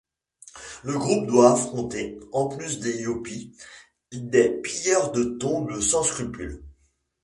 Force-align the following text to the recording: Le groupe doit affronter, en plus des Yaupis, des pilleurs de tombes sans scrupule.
Le 0.83 0.97
groupe 0.97 1.27
doit 1.27 1.51
affronter, 1.51 2.19
en 2.31 2.47
plus 2.47 2.79
des 2.79 3.03
Yaupis, 3.03 3.55
des 4.11 4.49
pilleurs 4.49 5.11
de 5.11 5.25
tombes 5.37 5.79
sans 5.79 6.01
scrupule. 6.01 6.63